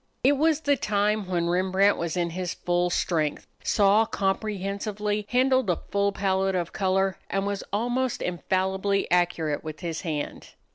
It 0.23 0.31
was 0.31 0.61
the 0.61 0.75
time 0.75 1.27
when 1.27 1.47
Rembrandt 1.47 1.95
was 1.95 2.17
in 2.17 2.31
his 2.31 2.55
full 2.55 2.89
strength, 2.89 3.45
saw 3.63 4.03
comprehensively, 4.07 5.27
handled 5.29 5.69
a 5.69 5.75
full 5.91 6.11
palette 6.11 6.55
of 6.55 6.73
color, 6.73 7.19
and 7.29 7.45
was 7.45 7.63
almost 7.71 8.23
infallibly 8.23 9.05
accurate 9.11 9.63
with 9.63 9.81
his 9.81 10.01
hand. 10.01 10.53